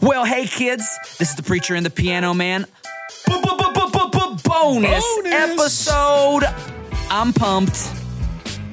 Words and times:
Well, 0.00 0.24
hey 0.24 0.46
kids, 0.46 0.98
this 1.18 1.30
is 1.30 1.36
the 1.36 1.42
preacher 1.42 1.74
and 1.74 1.84
the 1.84 1.90
piano 1.90 2.32
man. 2.34 2.66
Bonus 3.26 4.42
Bonus. 4.42 5.04
episode. 5.26 6.44
I'm 7.10 7.32
pumped, 7.32 7.90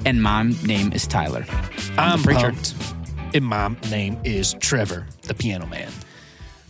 and 0.05 0.21
my 0.21 0.43
name 0.65 0.91
is 0.93 1.07
Tyler. 1.07 1.45
I'm 1.97 2.19
the 2.19 2.23
preacher. 2.23 2.51
pumped. 2.51 2.75
And 3.33 3.45
my 3.45 3.75
name 3.91 4.19
is 4.23 4.53
Trevor, 4.59 5.05
the 5.23 5.33
piano 5.33 5.65
man. 5.65 5.91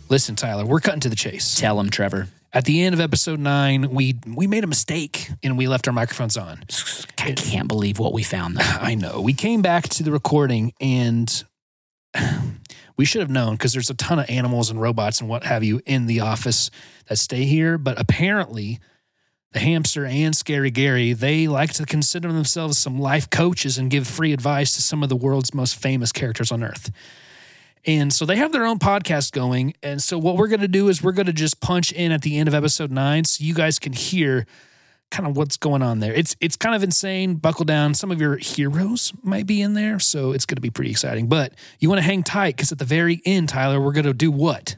Listen, 0.08 0.34
Tyler, 0.34 0.66
we're 0.66 0.80
cutting 0.80 1.00
to 1.00 1.08
the 1.08 1.16
chase. 1.16 1.54
Tell 1.54 1.78
him, 1.78 1.90
Trevor. 1.90 2.28
At 2.52 2.64
the 2.64 2.82
end 2.82 2.94
of 2.94 3.00
episode 3.00 3.38
nine, 3.38 3.90
we 3.90 4.18
we 4.26 4.46
made 4.46 4.64
a 4.64 4.66
mistake 4.66 5.30
and 5.42 5.58
we 5.58 5.68
left 5.68 5.86
our 5.86 5.92
microphones 5.92 6.36
on. 6.36 6.64
I 7.18 7.32
can't 7.32 7.68
believe 7.68 7.98
what 7.98 8.12
we 8.12 8.22
found. 8.22 8.56
Though. 8.56 8.62
I 8.80 8.94
know. 8.94 9.20
We 9.20 9.34
came 9.34 9.62
back 9.62 9.88
to 9.90 10.02
the 10.02 10.10
recording 10.10 10.72
and 10.80 11.44
we 12.98 13.04
should 13.04 13.20
have 13.20 13.30
known 13.30 13.52
because 13.54 13.72
there's 13.72 13.88
a 13.88 13.94
ton 13.94 14.18
of 14.18 14.28
animals 14.28 14.68
and 14.68 14.82
robots 14.82 15.20
and 15.20 15.30
what 15.30 15.44
have 15.44 15.64
you 15.64 15.80
in 15.86 16.06
the 16.06 16.20
office 16.20 16.70
that 17.06 17.16
stay 17.16 17.44
here. 17.44 17.78
But 17.78 17.98
apparently, 17.98 18.80
the 19.52 19.60
hamster 19.60 20.04
and 20.04 20.36
Scary 20.36 20.70
Gary, 20.70 21.12
they 21.12 21.46
like 21.46 21.72
to 21.74 21.86
consider 21.86 22.30
themselves 22.30 22.76
some 22.76 23.00
life 23.00 23.30
coaches 23.30 23.78
and 23.78 23.90
give 23.90 24.06
free 24.06 24.32
advice 24.32 24.74
to 24.74 24.82
some 24.82 25.02
of 25.02 25.08
the 25.08 25.16
world's 25.16 25.54
most 25.54 25.76
famous 25.76 26.12
characters 26.12 26.52
on 26.52 26.62
earth. 26.62 26.90
And 27.86 28.12
so 28.12 28.26
they 28.26 28.36
have 28.36 28.52
their 28.52 28.66
own 28.66 28.80
podcast 28.80 29.32
going. 29.32 29.74
And 29.82 30.02
so 30.02 30.18
what 30.18 30.36
we're 30.36 30.48
going 30.48 30.60
to 30.60 30.68
do 30.68 30.88
is 30.88 31.02
we're 31.02 31.12
going 31.12 31.26
to 31.26 31.32
just 31.32 31.60
punch 31.60 31.92
in 31.92 32.10
at 32.12 32.22
the 32.22 32.36
end 32.36 32.48
of 32.48 32.54
episode 32.54 32.90
nine 32.90 33.24
so 33.24 33.44
you 33.44 33.54
guys 33.54 33.78
can 33.78 33.92
hear 33.92 34.44
kind 35.10 35.28
of 35.28 35.36
what's 35.36 35.56
going 35.56 35.82
on 35.82 36.00
there. 36.00 36.12
It's 36.12 36.36
it's 36.40 36.56
kind 36.56 36.74
of 36.74 36.82
insane. 36.82 37.34
Buckle 37.34 37.64
down. 37.64 37.94
Some 37.94 38.10
of 38.10 38.20
your 38.20 38.36
heroes 38.36 39.12
might 39.22 39.46
be 39.46 39.62
in 39.62 39.74
there, 39.74 39.98
so 39.98 40.32
it's 40.32 40.46
going 40.46 40.56
to 40.56 40.62
be 40.62 40.70
pretty 40.70 40.90
exciting. 40.90 41.28
But 41.28 41.54
you 41.80 41.88
want 41.88 41.98
to 41.98 42.04
hang 42.04 42.22
tight 42.22 42.56
because 42.56 42.72
at 42.72 42.78
the 42.78 42.84
very 42.84 43.20
end, 43.24 43.48
Tyler, 43.48 43.80
we're 43.80 43.92
going 43.92 44.06
to 44.06 44.12
do 44.12 44.30
what? 44.30 44.76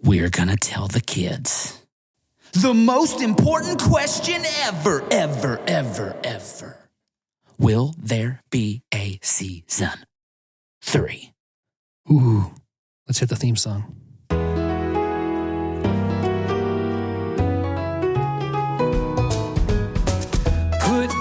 We're 0.00 0.30
gonna 0.30 0.56
tell 0.56 0.86
the 0.86 1.00
kids 1.00 1.84
the 2.52 2.72
most 2.72 3.20
important 3.20 3.82
question 3.82 4.42
ever, 4.62 5.04
ever, 5.10 5.60
ever, 5.66 6.16
ever. 6.22 6.76
Will 7.58 7.94
there 7.98 8.42
be 8.50 8.82
a 8.94 9.18
season 9.22 10.06
three? 10.80 11.32
Ooh, 12.10 12.54
let's 13.08 13.18
hit 13.18 13.28
the 13.28 13.36
theme 13.36 13.56
song. 13.56 13.96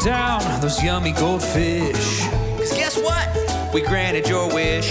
Down 0.08 0.62
those 0.62 0.82
yummy 0.82 1.12
goldfish. 1.12 2.22
Cause 2.58 2.72
guess 2.72 2.98
what? 2.98 3.28
We 3.74 3.82
granted 3.82 4.30
your 4.30 4.48
wish. 4.48 4.90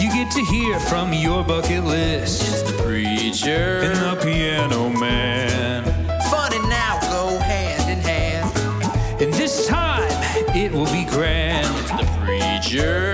You 0.00 0.08
get 0.12 0.30
to 0.30 0.44
hear 0.44 0.78
from 0.78 1.12
your 1.12 1.42
bucket 1.42 1.82
list. 1.82 2.42
It's 2.42 2.62
the 2.62 2.80
preacher 2.84 3.80
and 3.82 3.96
the 3.96 4.24
piano 4.24 4.90
man. 4.90 5.82
Fun 6.30 6.52
and 6.54 6.68
now 6.68 7.00
go 7.10 7.36
hand 7.40 7.90
in 7.90 7.98
hand. 7.98 9.20
And 9.20 9.34
this 9.34 9.66
time 9.66 10.08
it 10.54 10.70
will 10.70 10.86
be 10.92 11.04
grand. 11.06 11.66
It's 11.80 11.90
the 11.90 12.06
preacher 12.24 13.07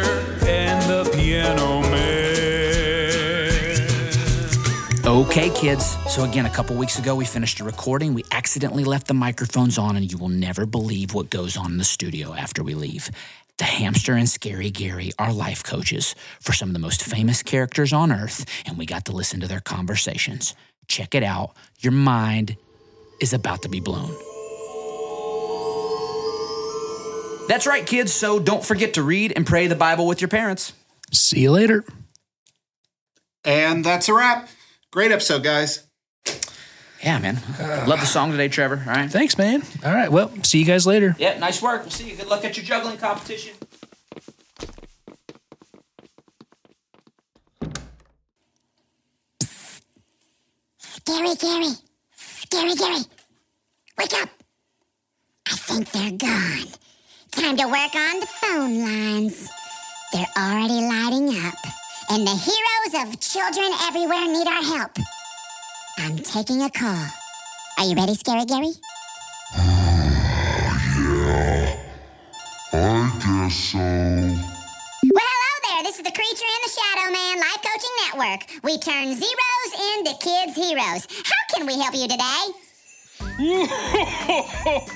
Okay, 5.37 5.51
kids. 5.51 5.97
So, 6.09 6.23
again, 6.23 6.47
a 6.47 6.51
couple 6.51 6.77
weeks 6.77 7.01
ago, 7.01 7.17
we 7.17 7.25
finished 7.25 7.59
a 7.59 7.65
recording. 7.65 8.15
We 8.15 8.23
accidentally 8.31 8.85
left 8.85 9.09
the 9.09 9.15
microphones 9.15 9.79
on, 9.79 9.97
and 9.97 10.09
you 10.09 10.17
will 10.17 10.29
never 10.29 10.65
believe 10.65 11.13
what 11.13 11.29
goes 11.29 11.57
on 11.57 11.73
in 11.73 11.77
the 11.77 11.83
studio 11.83 12.33
after 12.33 12.63
we 12.63 12.77
leave. 12.77 13.11
The 13.59 13.65
hamster 13.65 14.15
and 14.15 14.29
Scary 14.29 14.71
Gary 14.71 15.11
are 15.19 15.33
life 15.33 15.65
coaches 15.65 16.15
for 16.41 16.53
some 16.53 16.69
of 16.69 16.73
the 16.73 16.79
most 16.79 17.03
famous 17.03 17.43
characters 17.43 17.93
on 17.93 18.13
earth, 18.13 18.47
and 18.65 18.79
we 18.79 18.87
got 18.87 19.07
to 19.07 19.13
listen 19.13 19.41
to 19.41 19.49
their 19.49 19.59
conversations. 19.59 20.55
Check 20.87 21.17
it 21.17 21.25
out. 21.25 21.57
Your 21.81 21.91
mind 21.91 22.57
is 23.21 23.33
about 23.33 23.63
to 23.63 23.69
be 23.69 23.81
blown. 23.81 24.13
That's 27.49 27.67
right, 27.67 27.85
kids. 27.85 28.13
So, 28.13 28.39
don't 28.39 28.65
forget 28.65 28.95
to 28.95 29.03
read 29.03 29.33
and 29.35 29.45
pray 29.45 29.67
the 29.67 29.75
Bible 29.75 30.07
with 30.07 30.21
your 30.21 30.29
parents. 30.29 30.73
See 31.11 31.41
you 31.41 31.51
later. 31.51 31.85
And 33.45 33.85
that's 33.85 34.09
a 34.09 34.15
wrap. 34.15 34.49
Great 34.95 35.11
episode, 35.11 35.43
guys. 35.43 35.89
Yeah, 37.03 37.19
man. 37.19 37.41
Love 37.89 37.99
the 37.99 38.07
song 38.07 38.31
today, 38.31 38.47
Trevor. 38.47 38.81
All 38.87 38.95
right. 38.95 39.11
Thanks, 39.11 39.37
man. 39.37 39.65
All 39.85 39.93
right. 39.93 40.09
Well, 40.09 40.31
see 40.45 40.61
you 40.61 40.65
guys 40.65 40.87
later. 40.87 41.17
Yeah, 41.19 41.37
nice 41.41 41.61
work. 41.61 41.81
We'll 41.83 41.91
see 41.91 42.09
you. 42.09 42.15
Good 42.17 42.29
luck 42.29 42.45
at 42.45 42.57
your 42.57 42.65
juggling 42.65 42.99
competition. 42.99 43.55
Gary, 51.05 51.35
Gary, 51.41 51.73
Gary, 52.51 52.75
Gary, 52.77 53.01
wake 53.99 54.15
up. 54.23 54.29
I 55.51 55.57
think 55.57 55.91
they're 55.91 56.13
gone. 56.13 56.67
Time 57.33 57.57
to 57.57 57.67
work 57.67 57.97
on 57.97 58.21
the 58.21 58.27
phone 58.27 58.79
lines. 58.79 59.49
They're 60.13 60.25
already 60.39 60.87
lighting 60.87 61.37
up, 61.45 61.55
and 62.11 62.27
the 62.27 62.35
heroes 62.35 62.95
of 63.09 63.21
children 63.21 63.71
everywhere 63.83 64.27
need 64.27 64.47
our 64.47 64.63
help. 64.63 64.93
I'm 65.99 66.19
taking 66.19 66.63
a 66.63 66.71
call. 66.71 67.07
Are 67.79 67.85
you 67.85 67.95
ready, 67.95 68.15
Scary 68.15 68.45
Gary? 68.45 68.73
Oh, 69.57 70.11
yeah. 70.99 71.77
I 72.73 73.13
guess 73.25 73.55
so. 73.55 73.79
Well, 73.79 75.25
hello 75.33 75.55
there. 75.69 75.83
This 75.85 75.97
is 75.97 76.03
the 76.05 76.13
Creature 76.13 76.51
in 76.55 76.61
the 76.65 76.71
Shadow 76.71 77.13
Man 77.13 77.39
Life 77.39 77.63
Coaching 77.63 77.97
Network. 78.05 78.41
We 78.65 78.79
turn 78.79 79.15
zeros 79.15 79.73
into 79.97 80.13
kids' 80.21 80.57
heroes. 80.57 81.07
How 81.25 81.43
can 81.57 81.67
we 81.67 81.75
help 81.81 81.95
you 81.95 82.09
today? 82.09 82.53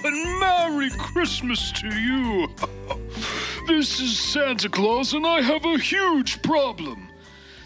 and 0.04 0.38
Merry 0.40 0.90
Christmas 0.90 1.72
to 1.72 1.88
you. 1.88 2.48
this 3.68 4.00
is 4.00 4.18
Santa 4.18 4.70
Claus, 4.70 5.12
and 5.12 5.26
I 5.26 5.42
have 5.42 5.66
a 5.66 5.78
huge 5.78 6.40
problem. 6.40 7.10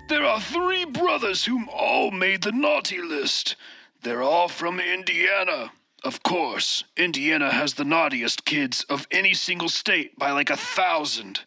There 0.09 0.25
are 0.25 0.41
three 0.41 0.85
brothers 0.85 1.45
whom 1.45 1.69
all 1.73 2.11
made 2.11 2.43
the 2.43 2.51
naughty 2.51 3.01
list. 3.01 3.55
They're 4.03 4.23
all 4.23 4.49
from 4.49 4.81
Indiana. 4.81 5.71
Of 6.03 6.25
course, 6.25 6.83
Indiana 6.97 7.53
has 7.53 7.75
the 7.75 7.85
naughtiest 7.85 8.45
kids 8.45 8.85
of 8.91 9.07
any 9.13 9.33
single 9.33 9.69
state 9.69 10.19
by 10.19 10.33
like 10.33 10.51
a 10.51 10.57
thousand. 10.57 11.39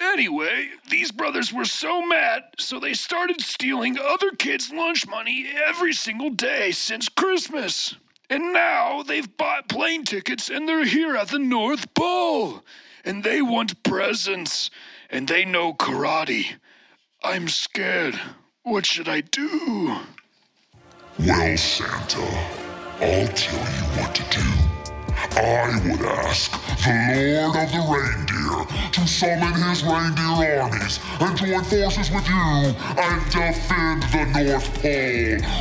Anyway, 0.00 0.70
these 0.90 1.12
brothers 1.12 1.52
were 1.52 1.64
so 1.64 2.04
mad, 2.04 2.42
so 2.58 2.80
they 2.80 2.94
started 2.94 3.40
stealing 3.40 3.96
other 3.96 4.32
kids' 4.32 4.72
lunch 4.72 5.06
money 5.06 5.46
every 5.68 5.92
single 5.92 6.30
day 6.30 6.72
since 6.72 7.08
Christmas. 7.08 7.94
And 8.28 8.52
now 8.52 9.04
they've 9.04 9.36
bought 9.36 9.68
plane 9.68 10.04
tickets 10.04 10.50
and 10.50 10.68
they're 10.68 10.84
here 10.84 11.14
at 11.14 11.28
the 11.28 11.38
North 11.38 11.94
Pole. 11.94 12.64
And 13.04 13.24
they 13.24 13.42
want 13.42 13.82
presents. 13.82 14.70
And 15.10 15.28
they 15.28 15.44
know 15.44 15.74
karate. 15.74 16.46
I'm 17.22 17.48
scared. 17.48 18.18
What 18.62 18.86
should 18.86 19.08
I 19.08 19.20
do? 19.22 19.96
Well, 21.18 21.56
Santa, 21.56 22.20
I'll 23.00 23.28
tell 23.28 23.58
you 23.58 24.00
what 24.00 24.14
to 24.14 24.38
do. 24.38 24.79
I 25.36 25.80
would 25.84 26.00
ask 26.02 26.50
the 26.84 27.42
Lord 27.44 27.56
of 27.56 27.70
the 27.72 27.80
Reindeer 27.92 28.90
to 28.92 29.06
summon 29.06 29.52
his 29.52 29.84
reindeer 29.84 30.60
armies 30.60 30.98
and 31.20 31.36
join 31.36 31.62
forces 31.64 32.10
with 32.10 32.26
you 32.26 32.74
and 32.96 33.24
defend 33.30 34.02
the 34.04 34.24
North 34.32 34.68
Pole. 34.80 35.40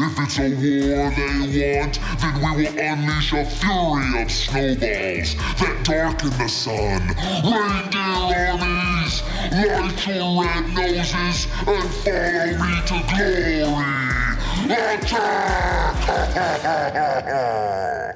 if 0.00 0.18
it's 0.18 0.38
a 0.38 0.48
war 0.54 1.10
they 1.16 1.78
want, 1.78 1.98
then 2.20 2.34
we 2.36 2.50
will 2.56 2.78
unleash 2.78 3.32
a 3.32 3.44
fury 3.44 4.22
of 4.22 4.30
snowballs 4.30 5.34
that 5.58 5.76
darken 5.84 6.30
the 6.30 6.48
sun. 6.48 7.08
Reindeer 7.42 8.52
armies, 8.52 9.22
light 9.52 10.06
your 10.06 10.44
red 10.44 10.66
noses 10.74 11.46
and 11.66 11.90
follow 12.04 12.52
me 12.64 12.74
to 12.86 12.98
glory. 13.08 14.17
Attack! 14.66 15.94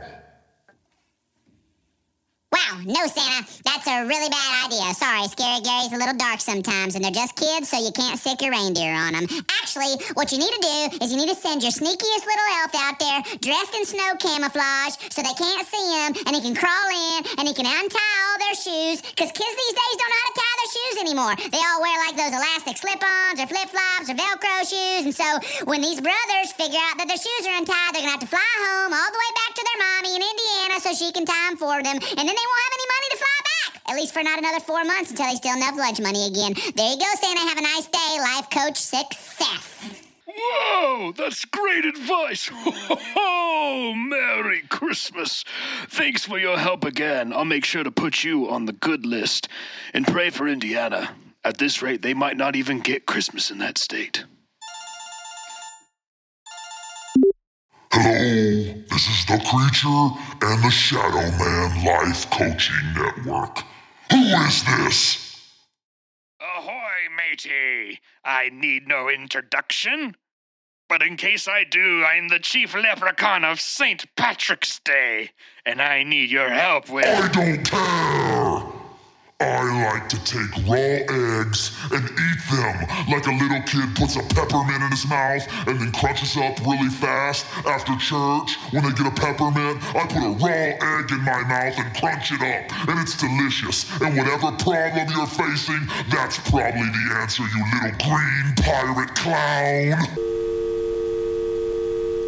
No, 2.87 3.07
Santa. 3.07 3.47
That's 3.63 3.87
a 3.87 4.03
really 4.07 4.29
bad 4.29 4.67
idea. 4.67 4.95
Sorry, 4.95 5.27
Scary 5.31 5.63
Gary's 5.63 5.93
a 5.95 6.01
little 6.01 6.19
dark 6.19 6.41
sometimes, 6.41 6.95
and 6.95 7.05
they're 7.05 7.15
just 7.15 7.37
kids, 7.37 7.71
so 7.71 7.79
you 7.79 7.93
can't 7.95 8.19
sic 8.19 8.43
your 8.43 8.51
reindeer 8.51 8.91
on 8.91 9.15
them. 9.15 9.27
Actually, 9.63 10.03
what 10.15 10.33
you 10.33 10.39
need 10.39 10.51
to 10.51 10.63
do 10.63 11.05
is 11.05 11.15
you 11.15 11.19
need 11.19 11.31
to 11.31 11.39
send 11.39 11.63
your 11.63 11.71
sneakiest 11.71 12.25
little 12.27 12.49
elf 12.59 12.75
out 12.75 12.99
there 12.99 13.21
dressed 13.39 13.75
in 13.75 13.87
snow 13.87 14.19
camouflage 14.19 14.99
so 15.15 15.23
they 15.23 15.37
can't 15.39 15.67
see 15.69 15.87
him, 15.95 16.11
and 16.27 16.33
he 16.35 16.43
can 16.43 16.55
crawl 16.59 16.89
in, 16.91 17.21
and 17.39 17.47
he 17.47 17.55
can 17.55 17.67
untie 17.71 18.17
all 18.27 18.39
their 18.43 18.59
shoes, 18.59 18.99
because 19.15 19.31
kids 19.31 19.55
these 19.55 19.77
days 19.79 19.95
don't 19.99 20.11
know 20.11 20.23
how 20.23 20.29
to 20.31 20.39
tie 20.43 20.57
their 20.59 20.73
shoes 20.75 20.97
anymore. 21.07 21.35
They 21.55 21.63
all 21.63 21.81
wear 21.83 21.97
like 22.03 22.17
those 22.19 22.35
elastic 22.35 22.77
slip-ons 22.83 23.39
or 23.39 23.47
flip-flops 23.47 24.11
or 24.11 24.17
Velcro 24.19 24.57
shoes, 24.67 25.03
and 25.07 25.15
so 25.15 25.29
when 25.71 25.83
these 25.83 26.03
brothers 26.03 26.51
figure 26.59 26.83
out 26.91 26.99
that 26.99 27.07
their 27.07 27.21
shoes 27.21 27.45
are 27.47 27.57
untied, 27.63 27.95
they're 27.95 28.03
gonna 28.03 28.19
have 28.19 28.27
to 28.27 28.31
fly 28.31 28.53
home 28.67 28.91
all 28.91 29.11
the 29.11 29.21
way 29.23 29.33
back 29.39 29.53
to 29.55 29.63
their 29.63 29.79
mommy 29.87 30.13
in 30.19 30.23
Indiana 30.23 30.77
so 30.83 30.91
she 30.93 31.13
can 31.13 31.25
tie 31.25 31.47
them 31.49 31.57
for 31.57 31.79
them, 31.83 31.97
and 31.97 32.25
then 32.27 32.35
they 32.35 32.47
won't 32.51 32.65
have 32.67 32.75
any 32.77 32.89
money 32.91 33.09
to 33.13 33.19
fly 33.19 33.39
back. 33.43 33.82
At 33.93 33.99
least 33.99 34.15
for 34.15 34.23
not 34.23 34.39
another 34.39 34.61
four 34.61 34.83
months 34.85 35.11
until 35.11 35.27
they 35.27 35.35
steal 35.35 35.55
enough 35.55 35.77
lunch 35.77 36.01
money 36.01 36.27
again. 36.27 36.55
There 36.75 36.91
you 36.93 36.97
go, 36.97 37.05
Santa. 37.21 37.41
Have 37.41 37.59
a 37.59 37.61
nice 37.61 37.87
day. 37.89 38.17
Life 38.21 38.49
coach 38.49 38.79
success. 38.79 40.03
Whoa, 40.25 41.13
that's 41.13 41.45
great 41.45 41.85
advice. 41.85 42.51
Oh, 43.15 43.95
Merry 43.95 44.63
Christmas. 44.71 45.45
Thanks 45.89 46.25
for 46.25 46.39
your 46.39 46.59
help 46.59 46.85
again. 46.85 47.35
I'll 47.35 47.45
make 47.45 47.67
sure 47.67 47.85
to 47.85 47.91
put 47.91 48.25
you 48.25 48.49
on 48.49 48.65
the 48.65 48.73
good 48.73 49.05
list 49.05 49.49
and 49.93 50.07
pray 50.07 50.31
for 50.31 50.49
Indiana. 50.49 51.15
At 51.45 51.59
this 51.59 51.83
rate, 51.83 52.01
they 52.01 52.15
might 52.15 52.37
not 52.37 52.57
even 52.57 52.81
get 52.81 53.07
Christmas 53.07 53.51
in 53.51 53.59
that 53.59 53.77
state. 53.77 54.25
Hello, 57.93 58.75
this 58.91 59.09
is 59.09 59.27
the 59.27 59.39
Creature 59.45 60.51
and 60.51 60.65
the 60.65 60.71
Shadow 60.71 61.31
Man 61.39 61.85
Life 61.85 62.31
Coaching 62.31 62.95
Network. 62.95 63.65
Who 64.11 64.19
is 64.19 64.65
this? 64.65 65.39
Ahoy, 66.41 67.09
matey. 67.17 68.01
I 68.25 68.51
need 68.53 68.89
no 68.89 69.09
introduction. 69.09 70.17
But 70.89 71.03
in 71.03 71.17
case 71.17 71.49
I 71.49 71.65
do, 71.65 72.05
I'm 72.05 72.29
the 72.29 72.39
chief 72.39 72.75
leprechaun 72.75 73.45
of 73.45 73.61
St. 73.61 74.05
Patrick's 74.17 74.79
Day, 74.81 75.31
and 75.65 75.81
I 75.81 76.03
need 76.03 76.31
your 76.31 76.51
help 76.51 76.91
with. 76.91 77.07
I 77.07 77.29
don't 77.29 77.65
care! 77.65 78.42
I 79.43 79.93
like 79.95 80.09
to 80.11 80.25
take 80.25 80.55
raw 80.67 81.03
eggs 81.43 81.75
and 81.91 82.05
eat 82.05 82.41
them 82.51 82.77
like 83.11 83.27
a 83.27 83.35
little 83.35 83.63
kid 83.67 83.91
puts 83.97 84.15
a 84.17 84.23
peppermint 84.35 84.83
in 84.83 84.91
his 84.91 85.07
mouth 85.09 85.43
and 85.67 85.81
then 85.81 85.91
crunches 85.93 86.37
up 86.37 86.61
really 86.61 86.89
fast 86.89 87.47
after 87.67 87.97
church. 87.97 88.57
When 88.71 88.85
they 88.85 88.95
get 88.95 89.07
a 89.07 89.11
peppermint, 89.11 89.83
I 89.97 90.07
put 90.07 90.23
a 90.23 90.33
raw 90.39 90.71
egg 90.79 91.11
in 91.11 91.23
my 91.27 91.43
mouth 91.43 91.75
and 91.77 91.91
crunch 91.97 92.31
it 92.31 92.43
up, 92.43 92.89
and 92.89 93.01
it's 93.01 93.17
delicious. 93.19 93.91
And 94.01 94.17
whatever 94.17 94.53
problem 94.63 95.09
you're 95.11 95.27
facing, 95.27 95.83
that's 96.11 96.39
probably 96.49 96.87
the 96.87 97.05
answer, 97.19 97.43
you 97.43 97.63
little 97.75 97.99
green 97.99 98.47
pirate 98.63 99.15
clown. 99.15 100.07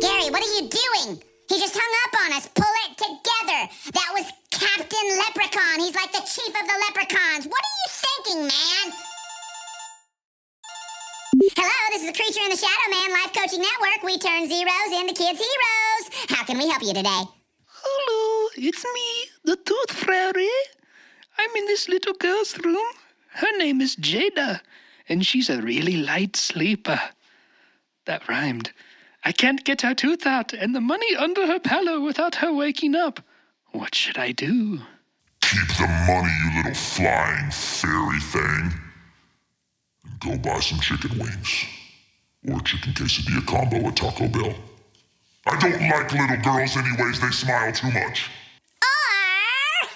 Gary, 0.02 0.30
what 0.30 0.42
are 0.42 0.54
you 0.58 0.68
doing? 0.68 1.22
He 1.48 1.60
just 1.60 1.76
hung 1.78 1.94
up 2.04 2.26
on 2.26 2.36
us. 2.36 2.48
Pull 2.54 2.74
it 2.88 2.98
together. 2.98 3.70
That 3.92 4.10
was 4.12 4.26
Captain 4.58 5.08
Leprechaun. 5.18 5.80
He's 5.80 5.94
like 5.94 6.12
the 6.12 6.22
chief 6.22 6.48
of 6.48 6.66
the 6.66 6.78
leprechauns. 6.86 7.46
What 7.46 7.62
are 7.62 7.76
you 7.82 7.88
thinking, 7.90 8.40
man? 8.46 8.86
Hello, 11.56 11.80
this 11.90 12.02
is 12.02 12.12
the 12.12 12.16
Creature 12.16 12.44
in 12.44 12.50
the 12.50 12.56
Shadow 12.56 12.88
Man 12.90 13.10
Life 13.10 13.32
Coaching 13.34 13.62
Network. 13.62 14.02
We 14.04 14.18
turn 14.18 14.48
zeros 14.48 15.00
into 15.00 15.14
kids' 15.14 15.40
heroes. 15.42 16.04
How 16.28 16.44
can 16.44 16.58
we 16.58 16.68
help 16.68 16.82
you 16.82 16.94
today? 16.94 17.22
Hello, 17.66 18.48
it's 18.56 18.84
me, 18.84 19.30
the 19.44 19.56
Tooth 19.56 19.90
Fairy. 19.90 20.48
I'm 21.36 21.50
in 21.56 21.66
this 21.66 21.88
little 21.88 22.14
girl's 22.14 22.56
room. 22.64 22.86
Her 23.34 23.58
name 23.58 23.80
is 23.80 23.96
Jada, 23.96 24.60
and 25.08 25.26
she's 25.26 25.50
a 25.50 25.60
really 25.60 25.96
light 25.96 26.36
sleeper. 26.36 27.00
That 28.06 28.28
rhymed. 28.28 28.72
I 29.24 29.32
can't 29.32 29.64
get 29.64 29.82
her 29.82 29.94
tooth 29.94 30.26
out 30.26 30.52
and 30.52 30.74
the 30.74 30.80
money 30.80 31.16
under 31.16 31.46
her 31.46 31.58
pillow 31.58 32.00
without 32.00 32.36
her 32.36 32.52
waking 32.52 32.94
up. 32.94 33.20
What 33.74 33.92
should 33.92 34.18
I 34.18 34.30
do? 34.30 34.78
Keep 35.40 35.68
the 35.78 35.88
money, 36.06 36.30
you 36.44 36.58
little 36.58 36.74
flying 36.74 37.50
fairy 37.50 38.20
thing. 38.20 38.72
And 40.04 40.20
go 40.20 40.38
buy 40.38 40.60
some 40.60 40.78
chicken 40.78 41.18
wings. 41.18 41.64
Or 42.48 42.60
chicken 42.60 42.92
quesadilla 42.92 43.44
combo 43.44 43.88
at 43.88 43.96
Taco 43.96 44.28
Bell. 44.28 44.54
I 45.46 45.58
don't 45.58 45.80
like 45.90 46.12
little 46.12 46.36
girls 46.36 46.76
anyways, 46.76 47.20
they 47.20 47.30
smile 47.30 47.72
too 47.72 47.90
much. 47.90 48.30
Or, 48.80 49.88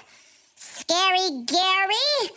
Scary 0.57 1.45
Gary, 1.47 2.35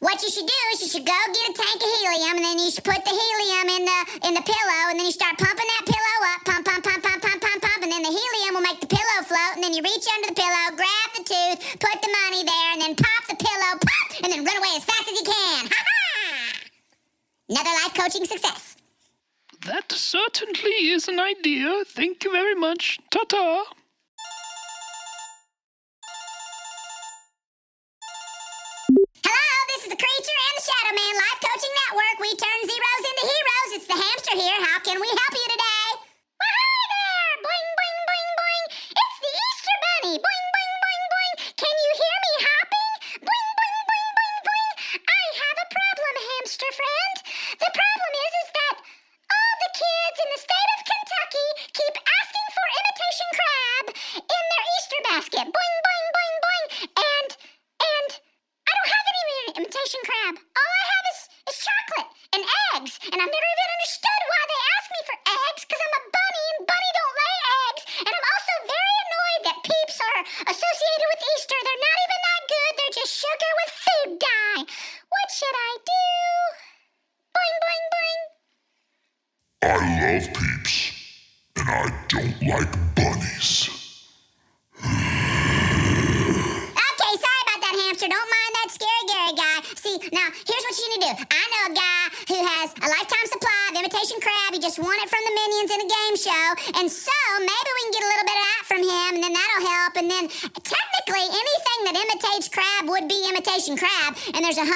what 0.00 0.22
you 0.22 0.30
should 0.30 0.46
do 0.46 0.60
is 0.72 0.80
you 0.80 0.88
should 0.88 1.04
go 1.04 1.12
get 1.34 1.50
a 1.50 1.52
tank 1.52 1.82
of 1.82 1.90
helium, 2.00 2.36
and 2.36 2.44
then 2.44 2.58
you 2.58 2.70
should 2.70 2.84
put 2.84 3.04
the 3.04 3.10
helium 3.10 3.68
in 3.76 3.84
the 3.84 4.28
in 4.28 4.34
the 4.34 4.40
pillow, 4.40 4.82
and 4.88 4.98
then 4.98 5.04
you 5.04 5.12
start 5.12 5.36
pumping 5.36 5.66
that 5.66 5.84
pillow 5.84 6.18
up, 6.32 6.44
pump, 6.46 6.64
pump, 6.64 6.82
pump, 6.82 6.84
pump, 6.84 6.84
pump, 6.84 6.85
you 9.76 9.82
reach 9.82 10.06
under 10.16 10.28
the 10.28 10.34
pillow, 10.34 10.72
grab 10.74 11.08
the 11.16 11.22
tooth, 11.22 11.60
put 11.78 12.00
the 12.00 12.08
money 12.24 12.42
there, 12.44 12.72
and 12.72 12.80
then 12.80 12.96
pop 12.96 13.26
the 13.28 13.36
pillow, 13.36 13.76
pop, 13.76 14.24
and 14.24 14.32
then 14.32 14.42
run 14.42 14.56
away 14.56 14.72
as 14.74 14.84
fast 14.84 15.02
as 15.02 15.12
you 15.12 15.24
can. 15.24 15.66
Ha 15.68 15.84
ha! 15.84 16.52
Another 17.50 17.70
life 17.84 17.92
coaching 17.92 18.24
success. 18.24 18.76
That 19.66 19.92
certainly 19.92 20.88
is 20.96 21.08
an 21.08 21.20
idea. 21.20 21.84
Thank 21.88 22.24
you 22.24 22.32
very 22.32 22.54
much. 22.54 22.98
Ta 23.10 23.24
ta. 23.28 23.64
Hello, 29.28 29.56
this 29.68 29.82
is 29.84 29.90
the 29.92 30.00
Creature 30.00 30.38
and 30.46 30.54
the 30.56 30.64
Shadow 30.64 30.94
Man 30.96 31.14
Life 31.20 31.40
Coaching 31.44 31.55
love 80.06 80.30
peeps, 80.34 80.92
and 81.56 81.68
I 81.68 81.90
don't 82.06 82.40
like 82.46 82.70
bunnies. 82.94 83.66
Okay, 84.78 84.86
sorry 87.18 87.42
about 87.42 87.58
that, 87.66 87.74
hamster. 87.74 88.06
Don't 88.06 88.30
mind 88.30 88.52
that 88.54 88.70
scary 88.70 89.02
Gary 89.10 89.34
guy. 89.34 89.66
See, 89.74 89.98
now, 90.14 90.30
here's 90.30 90.62
what 90.62 90.78
you 90.78 90.86
need 90.94 91.02
to 91.02 91.10
do. 91.10 91.14
I 91.26 91.42
know 91.50 91.62
a 91.66 91.74
guy 91.74 92.02
who 92.30 92.38
has 92.38 92.70
a 92.78 92.86
lifetime 92.86 93.26
supply 93.26 93.58
of 93.70 93.74
imitation 93.82 94.22
crab. 94.22 94.54
He 94.54 94.62
just 94.62 94.78
won 94.78 94.94
it 95.02 95.10
from 95.10 95.26
the 95.26 95.34
Minions 95.34 95.74
in 95.74 95.82
a 95.82 95.90
game 95.90 96.14
show. 96.14 96.46
And 96.78 96.86
so, 96.86 97.10
maybe 97.42 97.70
we 97.74 97.82
can 97.90 97.98
get 97.98 98.06
a 98.06 98.10
little 98.14 98.30
bit 98.30 98.38
of 98.38 98.46
that 98.46 98.62
from 98.70 98.86
him, 98.86 99.10
and 99.18 99.22
then 99.26 99.34
that'll 99.34 99.66
help. 99.66 99.98
And 99.98 100.06
then, 100.06 100.30
technically, 100.62 100.95
anything 101.14 101.80
that 101.86 101.94
imitates 101.94 102.48
crab 102.50 102.88
would 102.90 103.06
be 103.06 103.22
imitation 103.28 103.76
crab. 103.78 104.16
And 104.34 104.42
there's 104.42 104.58
110 104.58 104.72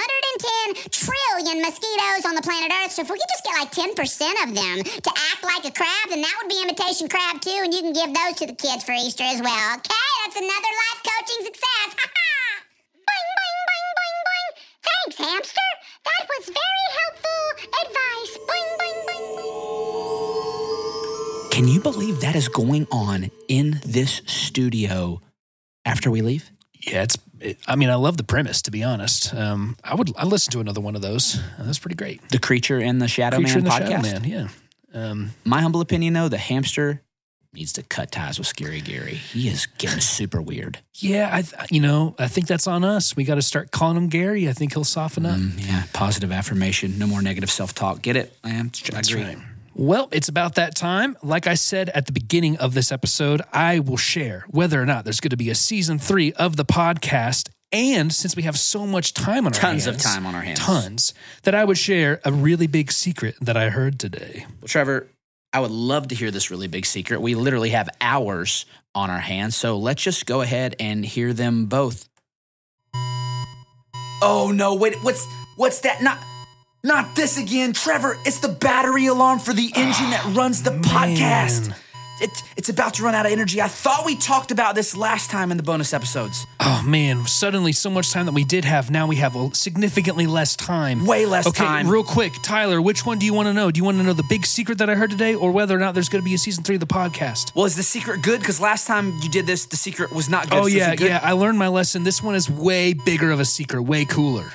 trillion 0.95 1.59
mosquitoes 1.59 2.23
on 2.23 2.39
the 2.39 2.43
planet 2.43 2.71
Earth. 2.71 2.93
So, 2.93 3.03
if 3.03 3.11
we 3.11 3.19
could 3.19 3.33
just 3.35 3.43
get 3.43 3.59
like 3.59 3.73
10% 3.75 3.99
of 4.47 4.55
them 4.55 4.77
to 4.85 5.11
act 5.33 5.43
like 5.43 5.65
a 5.67 5.75
crab, 5.75 6.07
then 6.11 6.23
that 6.23 6.35
would 6.39 6.51
be 6.51 6.63
imitation 6.63 7.09
crab 7.09 7.41
too. 7.41 7.59
And 7.65 7.75
you 7.75 7.83
can 7.83 7.93
give 7.93 8.15
those 8.15 8.39
to 8.39 8.47
the 8.47 8.55
kids 8.55 8.85
for 8.85 8.93
Easter 8.93 9.25
as 9.25 9.43
well. 9.43 9.67
Okay, 9.83 10.07
that's 10.23 10.39
another 10.39 10.73
life 10.79 11.01
coaching 11.03 11.43
success. 11.51 11.91
boing, 11.99 13.27
boing, 13.35 13.59
boing, 13.67 13.91
boing, 13.99 14.21
boing. 14.29 14.53
Thanks, 14.87 15.17
hamster. 15.19 15.71
That 16.07 16.23
was 16.31 16.47
very 16.47 16.87
helpful 17.01 17.43
advice. 17.83 18.33
Boing, 18.47 18.71
boing, 18.79 19.01
boing. 19.09 19.31
Can 21.51 21.67
you 21.69 21.81
believe 21.81 22.21
that 22.21 22.37
is 22.37 22.49
going 22.49 22.87
on 22.91 23.31
in 23.49 23.81
this 23.85 24.23
studio 24.27 25.21
after 25.91 26.11
we 26.11 26.23
leave? 26.23 26.51
Yeah, 26.87 27.03
it's. 27.03 27.19
It, 27.41 27.59
I 27.67 27.77
mean, 27.77 27.89
I 27.91 27.95
love 27.95 28.17
the 28.17 28.25
premise. 28.25 28.63
To 28.63 28.71
be 28.71 28.83
honest, 28.85 29.35
um, 29.35 29.77
I 29.85 29.95
would. 29.95 30.11
I 30.17 30.25
listen 30.25 30.53
to 30.53 30.61
another 30.61 30.81
one 30.81 30.95
of 30.97 31.03
those. 31.03 31.37
Uh, 31.39 31.65
that's 31.65 31.79
pretty 31.79 31.97
great. 31.97 32.27
The 32.31 32.39
Creature 32.39 32.79
and 32.81 33.01
the 33.01 33.09
Shadow 33.09 33.37
Creature 33.39 33.63
Man 33.63 33.71
podcast. 33.71 33.89
Shadow 33.89 34.03
Man. 34.03 34.25
Yeah. 34.25 34.49
Um, 34.93 35.31
My 35.45 35.61
humble 35.61 35.81
opinion, 35.81 36.15
though, 36.15 36.29
the 36.29 36.39
hamster 36.39 37.03
needs 37.53 37.73
to 37.75 37.83
cut 37.83 38.11
ties 38.13 38.39
with 38.39 38.47
Scary 38.47 38.81
Gary. 38.81 39.15
He 39.15 39.49
is 39.49 39.67
getting 39.79 40.01
super 40.01 40.41
weird. 40.41 40.79
yeah, 40.95 41.29
I. 41.33 41.43
th- 41.43 41.71
You 41.71 41.81
know, 41.81 42.15
I 42.19 42.29
think 42.29 42.47
that's 42.47 42.67
on 42.67 42.85
us. 42.85 43.15
We 43.17 43.25
got 43.25 43.37
to 43.37 43.43
start 43.43 43.71
calling 43.71 43.97
him 43.97 44.09
Gary. 44.09 44.49
I 44.49 44.53
think 44.53 44.73
he'll 44.75 44.85
soften 44.85 45.27
up. 45.27 45.39
Mm, 45.39 45.67
yeah, 45.67 45.85
positive 45.93 46.33
affirmation. 46.33 46.99
No 46.99 47.07
more 47.07 47.23
negative 47.23 47.51
self 47.51 47.75
talk. 47.75 48.01
Get 48.03 48.17
it? 48.17 48.37
I 48.45 48.51
am. 48.51 48.67
I 48.67 48.89
That's 48.91 49.11
agree. 49.11 49.25
right. 49.25 49.39
Well, 49.75 50.09
it's 50.13 50.29
about 50.29 50.57
that 50.57 50.75
time. 50.75 51.17
Like 51.23 51.47
I 51.47 51.55
said 51.55 51.89
at 51.91 52.07
the 52.07 52.13
beginning 52.13 52.57
of 52.57 52.75
this 52.75 52.91
episode, 52.91 53.43
I 53.53 53.79
will 53.79 53.97
share 53.97 54.45
whether 54.49 54.81
or 54.81 54.87
not 54.87 55.05
there's 55.05 55.21
going 55.21 55.31
to 55.31 55.37
be 55.37 55.51
a 55.51 55.55
season 55.55 55.99
three 55.99 56.33
of 56.33 56.57
the 56.57 56.65
podcast. 56.65 57.49
And 57.73 58.13
since 58.13 58.35
we 58.35 58.43
have 58.43 58.59
so 58.59 58.85
much 58.85 59.15
time 59.15 59.47
on 59.47 59.55
our 59.55 59.61
Tons 59.61 59.85
hands, 59.85 59.97
of 59.97 60.03
time 60.03 60.27
on 60.27 60.35
our 60.35 60.43
hands. 60.43 60.59
tons, 60.59 61.15
that 61.45 61.55
I 61.55 61.65
would 61.65 61.79
share 61.79 62.21
a 62.25 62.33
really 62.33 62.67
big 62.67 62.91
secret 62.91 63.37
that 63.41 63.57
I 63.57 63.71
heard 63.71 64.01
today. 64.01 64.45
Well, 64.61 64.67
Trevor, 64.67 65.07
I 65.53 65.61
would 65.61 65.71
love 65.71 66.09
to 66.09 66.17
hear 66.17 66.33
this 66.33 66.51
really 66.51 66.67
big 66.67 66.85
secret. 66.85 67.21
We 67.21 67.37
literally 67.37 67.71
have 67.71 67.89
hours 68.01 68.67
on 68.95 69.09
our 69.09 69.21
hands. 69.21 69.57
So 69.57 69.79
let's 69.79 70.03
just 70.03 70.27
go 70.27 70.41
ahead 70.41 70.75
and 70.81 71.05
hear 71.05 71.33
them 71.33 71.67
both. 71.67 72.09
Oh 74.23 74.53
no, 74.55 74.75
wait, 74.75 74.95
what's 75.03 75.27
what's 75.57 75.81
that? 75.81 76.03
Not 76.03 76.19
not 76.83 77.15
this 77.15 77.39
again. 77.39 77.73
Trevor, 77.73 78.17
it's 78.25 78.41
the 78.41 78.49
battery 78.49 79.07
alarm 79.07 79.39
for 79.39 79.53
the 79.53 79.71
engine 79.77 80.11
that 80.11 80.23
ah, 80.25 80.33
runs 80.37 80.63
the 80.63 80.71
podcast. 80.71 81.69
man. 81.69 81.77
It's 82.61 82.69
about 82.69 82.93
to 82.95 83.03
run 83.03 83.15
out 83.15 83.25
of 83.25 83.33
energy. 83.33 83.63
I 83.63 83.69
thought 83.69 84.05
we 84.05 84.15
talked 84.15 84.51
about 84.51 84.75
this 84.75 84.95
last 84.95 85.31
time 85.31 85.51
in 85.51 85.57
the 85.57 85.63
bonus 85.63 85.95
episodes. 85.95 86.47
Oh 86.61 86.85
man, 86.87 87.27
suddenly 87.27 87.73
so 87.73 87.89
much 87.89 88.13
time 88.13 88.27
that 88.27 88.33
we 88.33 88.45
did 88.45 88.67
have, 88.67 88.91
now 88.91 89.07
we 89.07 89.17
have 89.17 89.35
a 89.35 89.55
significantly 89.55 90.27
less 90.27 90.57
time. 90.57 91.07
Way 91.07 91.25
less 91.25 91.45
time. 91.47 91.51
okay, 91.53 91.65
time. 91.65 91.89
real 91.89 92.05
quick, 92.05 92.35
Tyler, 92.43 92.83
which 92.83 93.07
one 93.07 93.19
do 93.19 93.25
you 93.25 93.33
want 93.33 93.47
to 93.47 93.55
know? 93.55 93.71
Do 93.71 93.79
you 93.79 93.85
want 93.85 93.97
to 93.97 94.03
know 94.05 94.13
the 94.13 94.27
big 94.29 94.45
secret 94.45 94.77
that 94.77 94.91
I 94.91 94.95
heard 94.95 95.11
today 95.11 95.35
or 95.35 95.51
whether 95.51 95.75
or 95.75 95.79
not 95.79 95.95
there's 95.95 96.11
going 96.11 96.23
to 96.23 96.29
be 96.29 96.35
a 96.35 96.39
season 96.39 96.63
three 96.63 96.77
of 96.77 96.81
the 96.81 96.87
podcast? 96.87 97.55
Well, 97.55 97.65
is 97.65 97.77
the 97.77 97.83
secret 97.83 98.21
good? 98.21 98.41
Because 98.41 98.61
last 98.61 98.87
time 98.87 99.19
you 99.23 99.31
did 99.31 99.47
this, 99.47 99.65
the 99.65 99.77
secret 99.77 100.13
was 100.13 100.29
not 100.29 100.51
good. 100.51 100.59
Oh 100.59 100.63
So 100.65 100.77
yeah, 100.77 100.93
yeah. 100.99 101.21
I 101.23 101.33
learned 101.33 101.59
my 101.59 101.69
lesson. 101.69 102.03
This 102.05 102.23
one 102.23 102.35
is 102.35 102.51
way 102.51 102.93
bigger 102.93 103.31
of 103.31 103.41
a 103.41 103.47
secret, 103.47 103.85
way 103.85 104.05
cooler. 104.05 104.53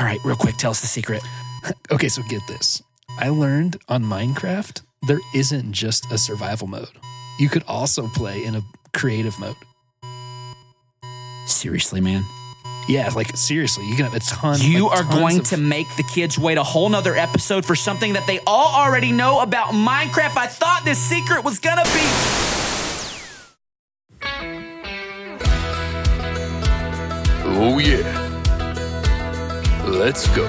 All 0.00 0.06
right, 0.06 0.18
real 0.24 0.34
quick, 0.36 0.56
tell 0.56 0.70
us 0.70 0.80
the 0.80 0.86
secret. 0.86 1.22
Okay, 1.92 2.08
so 2.08 2.22
get 2.22 2.40
this. 2.48 2.82
I 3.18 3.28
learned 3.28 3.76
on 3.86 4.02
Minecraft 4.02 4.80
there 5.06 5.18
isn't 5.34 5.72
just 5.74 6.10
a 6.10 6.16
survival 6.16 6.66
mode. 6.68 6.88
You 7.38 7.50
could 7.50 7.64
also 7.68 8.08
play 8.08 8.42
in 8.44 8.54
a 8.54 8.62
creative 8.94 9.38
mode. 9.38 9.56
Seriously, 11.46 12.00
man. 12.00 12.24
Yeah, 12.88 13.10
like 13.14 13.36
seriously, 13.36 13.86
you 13.86 13.94
can 13.94 14.06
have 14.06 14.14
a 14.14 14.20
ton. 14.20 14.58
You 14.62 14.84
like, 14.88 15.00
are 15.00 15.02
tons 15.02 15.14
going 15.14 15.38
of- 15.40 15.48
to 15.48 15.58
make 15.58 15.86
the 15.98 16.02
kids 16.02 16.38
wait 16.38 16.56
a 16.56 16.62
whole 16.62 16.88
nother 16.88 17.14
episode 17.14 17.66
for 17.66 17.74
something 17.74 18.14
that 18.14 18.26
they 18.26 18.40
all 18.46 18.74
already 18.74 19.12
know 19.12 19.40
about 19.40 19.74
Minecraft. 19.74 20.38
I 20.38 20.46
thought 20.46 20.80
this 20.86 20.98
secret 20.98 21.44
was 21.44 21.58
gonna 21.58 21.84
be. 21.84 22.06
Oh, 27.62 27.78
yeah. 27.78 28.19
Let's 30.00 30.26
go. 30.28 30.46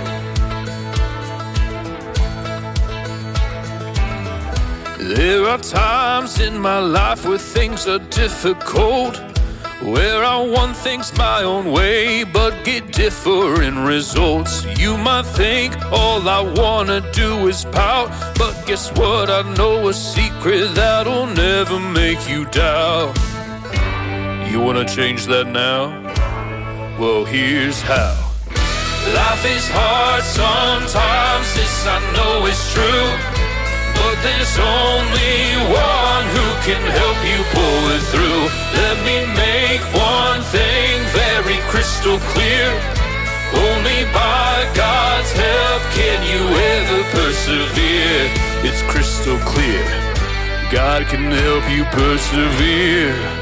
There 4.98 5.46
are 5.46 5.58
times 5.58 6.40
in 6.40 6.58
my 6.58 6.80
life 6.80 7.26
where 7.26 7.38
things 7.38 7.86
are 7.86 8.00
difficult, 8.00 9.18
where 9.82 10.24
I 10.24 10.40
want 10.40 10.78
things 10.78 11.12
my 11.18 11.44
own 11.44 11.70
way 11.70 12.24
but 12.24 12.64
get 12.64 12.94
different 12.94 13.78
results. 13.80 14.64
You 14.80 14.96
might 14.96 15.26
think 15.26 15.76
all 15.92 16.30
I 16.30 16.42
wanna 16.62 17.02
do 17.12 17.50
is 17.50 17.66
pout, 17.66 18.10
but 18.38 18.54
guess 18.66 18.90
what? 18.94 19.30
I 19.30 19.42
know 19.58 19.90
a 19.90 19.94
secret 19.94 20.74
that'll 20.76 21.28
never 21.28 21.78
make 21.78 22.22
you 22.30 22.46
doubt. 22.46 23.18
You 24.50 24.62
wanna 24.62 24.86
change 24.86 25.26
that 25.26 25.48
now? 25.48 25.90
Well, 26.98 27.26
here's 27.26 27.82
how. 27.82 28.21
Life 29.10 29.46
is 29.50 29.66
hard 29.74 30.22
sometimes, 30.22 31.48
this 31.58 31.88
I 31.90 31.98
know 32.14 32.46
is 32.46 32.62
true. 32.70 33.10
But 33.98 34.16
there's 34.22 34.56
only 34.62 35.58
one 35.74 36.26
who 36.38 36.48
can 36.62 36.84
help 36.86 37.18
you 37.26 37.42
pull 37.50 37.84
it 37.98 38.04
through. 38.14 38.46
Let 38.78 38.98
me 39.02 39.26
make 39.34 39.82
one 39.98 40.42
thing 40.54 41.02
very 41.18 41.58
crystal 41.74 42.20
clear. 42.38 42.70
Only 43.58 44.06
by 44.14 44.70
God's 44.78 45.32
help 45.34 45.82
can 45.98 46.22
you 46.22 46.42
ever 46.78 47.02
persevere. 47.10 48.30
It's 48.62 48.82
crystal 48.84 49.38
clear. 49.40 49.84
God 50.72 51.08
can 51.08 51.26
help 51.32 51.66
you 51.74 51.84
persevere. 51.86 53.41